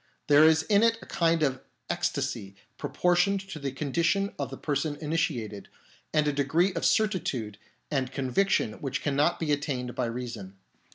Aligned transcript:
There 0.25 0.45
is 0.45 0.63
in 0.63 0.81
it 0.81 0.97
a 1.03 1.05
kind 1.05 1.43
of 1.43 1.61
ecstasy 1.87 2.55
proportioned 2.79 3.39
to 3.41 3.59
the 3.59 3.71
con 3.71 3.93
dition 3.93 4.33
of 4.39 4.49
the 4.49 4.57
person 4.57 4.95
initiated, 4.95 5.69
and 6.11 6.27
a 6.27 6.33
degree 6.33 6.73
of 6.73 6.87
certitude 6.87 7.59
and 7.91 8.11
conviction 8.11 8.81
which 8.81 9.03
cannot 9.03 9.39
be 9.39 9.51
at 9.51 9.61
tained 9.61 9.93
by 9.93 10.05
reason. 10.07 10.57